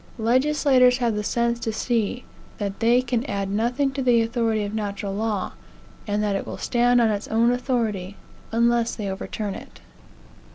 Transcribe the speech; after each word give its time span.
Legislators 0.17 0.97
have 0.97 1.13
the 1.13 1.23
sense 1.23 1.59
to 1.59 1.71
see 1.71 2.25
that 2.57 2.79
they 2.79 3.03
can 3.03 3.23
add 3.25 3.51
nothing 3.51 3.91
to 3.91 4.01
the 4.01 4.23
authority 4.23 4.63
of 4.63 4.73
natural 4.73 5.13
law, 5.13 5.51
and 6.07 6.23
that 6.23 6.35
it 6.35 6.47
will 6.47 6.57
stand 6.57 6.99
on 6.99 7.11
its 7.11 7.27
own 7.27 7.51
authority, 7.51 8.15
unless 8.51 8.95
they 8.95 9.07
overturn 9.07 9.53
it. 9.53 9.79